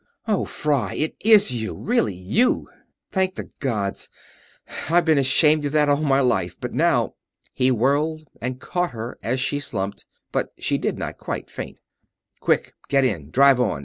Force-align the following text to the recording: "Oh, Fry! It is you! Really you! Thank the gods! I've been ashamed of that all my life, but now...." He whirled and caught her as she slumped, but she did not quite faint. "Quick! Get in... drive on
"Oh, 0.27 0.45
Fry! 0.45 0.95
It 0.95 1.15
is 1.19 1.51
you! 1.51 1.75
Really 1.75 2.15
you! 2.15 2.67
Thank 3.11 3.35
the 3.35 3.51
gods! 3.59 4.09
I've 4.89 5.05
been 5.05 5.19
ashamed 5.19 5.63
of 5.65 5.73
that 5.73 5.89
all 5.89 6.01
my 6.01 6.21
life, 6.21 6.57
but 6.59 6.73
now...." 6.73 7.13
He 7.53 7.69
whirled 7.69 8.27
and 8.41 8.59
caught 8.59 8.93
her 8.93 9.19
as 9.21 9.39
she 9.39 9.59
slumped, 9.59 10.07
but 10.31 10.53
she 10.57 10.79
did 10.79 10.97
not 10.97 11.19
quite 11.19 11.51
faint. 11.51 11.77
"Quick! 12.39 12.73
Get 12.87 13.03
in... 13.05 13.29
drive 13.29 13.59
on 13.61 13.79